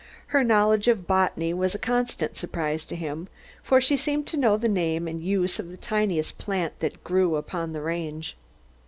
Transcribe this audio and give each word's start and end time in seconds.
Her 0.29 0.43
knowledge 0.43 0.87
of 0.87 1.05
botany 1.05 1.53
was 1.53 1.75
a 1.75 1.77
constant 1.77 2.35
surprise 2.35 2.85
to 2.85 2.95
him, 2.95 3.27
for 3.61 3.79
she 3.79 3.95
seemed 3.95 4.25
to 4.29 4.35
know 4.37 4.57
the 4.57 4.67
name 4.67 5.07
and 5.07 5.21
use 5.21 5.59
of 5.59 5.69
the 5.69 5.77
tiniest 5.77 6.39
plant 6.39 6.79
that 6.79 7.03
grew 7.03 7.35
upon 7.35 7.71
the 7.73 7.81
range. 7.81 8.35